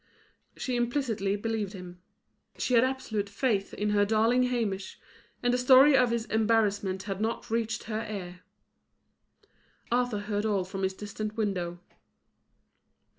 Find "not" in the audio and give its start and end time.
7.21-7.51